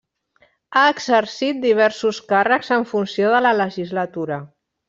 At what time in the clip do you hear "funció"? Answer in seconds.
2.95-3.33